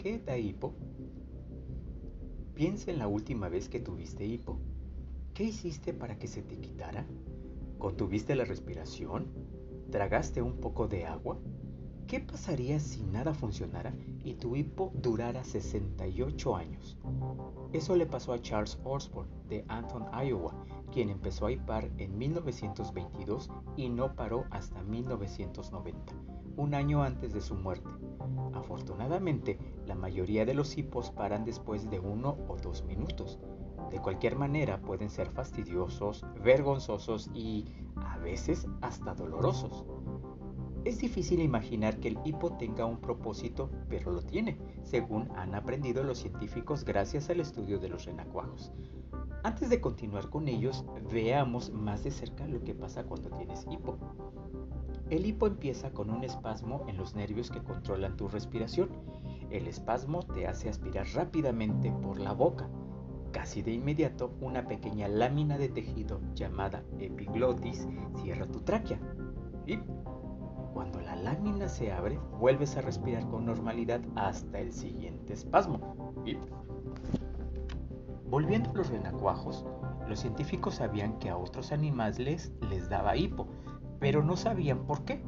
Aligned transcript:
¿Por 0.00 0.10
qué 0.12 0.18
da 0.18 0.38
hipo? 0.38 0.72
Piensa 2.54 2.90
en 2.90 2.98
la 2.98 3.06
última 3.06 3.50
vez 3.50 3.68
que 3.68 3.80
tuviste 3.80 4.24
hipo. 4.24 4.58
¿Qué 5.34 5.44
hiciste 5.44 5.92
para 5.92 6.18
que 6.18 6.26
se 6.26 6.40
te 6.40 6.56
quitara? 6.56 7.04
¿Contuviste 7.78 8.34
la 8.34 8.46
respiración? 8.46 9.26
¿Tragaste 9.90 10.40
un 10.40 10.56
poco 10.56 10.88
de 10.88 11.04
agua? 11.04 11.38
¿Qué 12.10 12.18
pasaría 12.18 12.80
si 12.80 13.04
nada 13.04 13.32
funcionara 13.32 13.94
y 14.24 14.34
tu 14.34 14.56
hipo 14.56 14.90
durara 14.94 15.44
68 15.44 16.56
años? 16.56 16.98
Eso 17.72 17.94
le 17.94 18.04
pasó 18.04 18.32
a 18.32 18.42
Charles 18.42 18.80
Osborne 18.82 19.30
de 19.48 19.64
Anton, 19.68 20.06
Iowa, 20.12 20.52
quien 20.90 21.08
empezó 21.08 21.46
a 21.46 21.52
hipar 21.52 21.88
en 21.98 22.18
1922 22.18 23.48
y 23.76 23.90
no 23.90 24.16
paró 24.16 24.44
hasta 24.50 24.82
1990, 24.82 26.12
un 26.56 26.74
año 26.74 27.04
antes 27.04 27.32
de 27.32 27.40
su 27.40 27.54
muerte. 27.54 27.88
Afortunadamente, 28.54 29.56
la 29.86 29.94
mayoría 29.94 30.44
de 30.44 30.54
los 30.54 30.76
hipos 30.76 31.12
paran 31.12 31.44
después 31.44 31.88
de 31.90 32.00
uno 32.00 32.38
o 32.48 32.56
dos 32.56 32.82
minutos. 32.82 33.38
De 33.92 34.00
cualquier 34.00 34.34
manera, 34.34 34.82
pueden 34.82 35.10
ser 35.10 35.30
fastidiosos, 35.30 36.26
vergonzosos 36.42 37.30
y 37.32 37.66
a 37.94 38.18
veces 38.18 38.66
hasta 38.80 39.14
dolorosos. 39.14 39.84
Es 40.84 40.98
difícil 40.98 41.40
imaginar 41.40 42.00
que 42.00 42.08
el 42.08 42.18
hipo 42.24 42.52
tenga 42.52 42.86
un 42.86 43.00
propósito, 43.00 43.70
pero 43.88 44.10
lo 44.10 44.22
tiene, 44.22 44.56
según 44.82 45.28
han 45.36 45.54
aprendido 45.54 46.02
los 46.02 46.18
científicos 46.18 46.84
gracias 46.84 47.28
al 47.28 47.40
estudio 47.40 47.78
de 47.78 47.90
los 47.90 48.06
renacuajos. 48.06 48.72
Antes 49.42 49.68
de 49.68 49.80
continuar 49.80 50.30
con 50.30 50.48
ellos, 50.48 50.86
veamos 51.12 51.70
más 51.70 52.02
de 52.02 52.10
cerca 52.10 52.46
lo 52.46 52.62
que 52.62 52.74
pasa 52.74 53.04
cuando 53.04 53.28
tienes 53.30 53.66
hipo. 53.70 53.98
El 55.10 55.26
hipo 55.26 55.46
empieza 55.46 55.90
con 55.92 56.08
un 56.08 56.24
espasmo 56.24 56.84
en 56.88 56.96
los 56.96 57.14
nervios 57.14 57.50
que 57.50 57.62
controlan 57.62 58.16
tu 58.16 58.28
respiración. 58.28 58.88
El 59.50 59.66
espasmo 59.66 60.22
te 60.22 60.46
hace 60.46 60.70
aspirar 60.70 61.06
rápidamente 61.14 61.90
por 61.90 62.18
la 62.18 62.32
boca. 62.32 62.70
Casi 63.32 63.60
de 63.62 63.72
inmediato, 63.72 64.32
una 64.40 64.66
pequeña 64.66 65.08
lámina 65.08 65.58
de 65.58 65.68
tejido 65.68 66.20
llamada 66.34 66.84
epiglotis 66.98 67.86
cierra 68.22 68.46
tu 68.46 68.60
tráquea. 68.60 68.98
Y 69.66 69.78
se 71.68 71.92
abre, 71.92 72.18
vuelves 72.38 72.76
a 72.76 72.80
respirar 72.80 73.28
con 73.28 73.44
normalidad 73.44 74.00
hasta 74.16 74.58
el 74.58 74.72
siguiente 74.72 75.32
espasmo. 75.34 76.14
Volviendo 78.28 78.70
a 78.70 78.74
los 78.74 78.88
renacuajos, 78.88 79.66
los 80.08 80.20
científicos 80.20 80.76
sabían 80.76 81.18
que 81.18 81.30
a 81.30 81.36
otros 81.36 81.72
animales 81.72 82.52
les 82.68 82.88
daba 82.88 83.16
hipo, 83.16 83.48
pero 83.98 84.22
no 84.22 84.36
sabían 84.36 84.86
por 84.86 85.04
qué. 85.04 85.22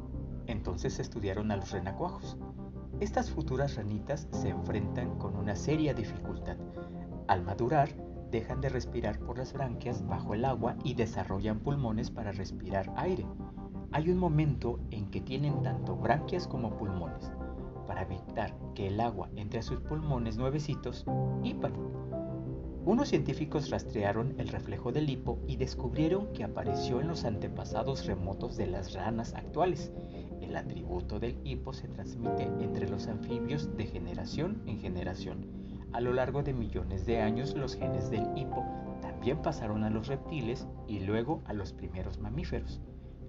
Entonces 0.47 0.99
estudiaron 0.99 1.51
a 1.51 1.57
los 1.57 1.71
renacuajos. 1.71 2.37
Estas 2.99 3.29
futuras 3.29 3.75
ranitas 3.75 4.27
se 4.31 4.49
enfrentan 4.49 5.17
con 5.17 5.35
una 5.35 5.55
seria 5.55 5.93
dificultad. 5.93 6.57
Al 7.27 7.43
madurar, 7.43 7.89
dejan 8.31 8.61
de 8.61 8.69
respirar 8.69 9.19
por 9.19 9.37
las 9.37 9.53
branquias 9.53 10.05
bajo 10.07 10.33
el 10.33 10.45
agua 10.45 10.75
y 10.83 10.95
desarrollan 10.95 11.59
pulmones 11.59 12.09
para 12.09 12.31
respirar 12.31 12.91
aire 12.95 13.25
hay 13.93 14.09
un 14.09 14.17
momento 14.17 14.79
en 14.89 15.05
que 15.11 15.21
tienen 15.21 15.61
tanto 15.61 15.95
branquias 15.95 16.47
como 16.47 16.75
pulmones. 16.77 17.31
Para 17.85 18.01
evitar 18.01 18.51
que 18.73 18.87
el 18.87 18.99
agua 18.99 19.29
entre 19.35 19.59
a 19.59 19.61
sus 19.61 19.79
pulmones 19.81 20.35
nuevecitos, 20.35 21.05
hipan. 21.43 21.73
Unos 22.85 23.09
científicos 23.09 23.69
rastrearon 23.69 24.33
el 24.39 24.47
reflejo 24.47 24.91
del 24.91 25.11
hipo 25.11 25.37
y 25.47 25.57
descubrieron 25.57 26.33
que 26.33 26.43
apareció 26.43 27.01
en 27.01 27.07
los 27.07 27.23
antepasados 27.23 28.07
remotos 28.07 28.57
de 28.57 28.65
las 28.65 28.93
ranas 28.93 29.35
actuales. 29.35 29.93
El 30.41 30.55
atributo 30.55 31.19
del 31.19 31.39
hipo 31.43 31.71
se 31.71 31.87
transmite 31.87 32.49
entre 32.61 32.89
los 32.89 33.07
anfibios 33.07 33.77
de 33.77 33.85
generación 33.85 34.63
en 34.65 34.79
generación. 34.79 35.45
A 35.91 36.01
lo 36.01 36.13
largo 36.13 36.41
de 36.41 36.53
millones 36.53 37.05
de 37.05 37.21
años 37.21 37.55
los 37.55 37.75
genes 37.75 38.09
del 38.09 38.25
hipo 38.35 38.65
también 39.01 39.39
pasaron 39.43 39.83
a 39.83 39.91
los 39.91 40.07
reptiles 40.07 40.67
y 40.87 41.01
luego 41.01 41.43
a 41.45 41.53
los 41.53 41.73
primeros 41.73 42.17
mamíferos. 42.17 42.81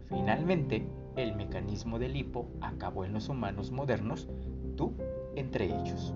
Finalmente, 0.09 0.87
el 1.17 1.35
mecanismo 1.35 1.99
del 1.99 2.17
hipo 2.17 2.49
acabó 2.61 3.05
en 3.05 3.13
los 3.13 3.29
humanos 3.29 3.71
modernos, 3.71 4.29
tú 4.77 4.95
entre 5.37 5.67
ellos. 5.67 6.15